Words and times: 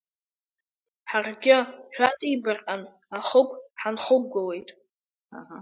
Ҳаргьы 1.09 1.57
хҩаҵибарҟьан, 1.95 2.81
ахықә 3.17 3.55
ҳанхықәгылеит. 3.79 4.69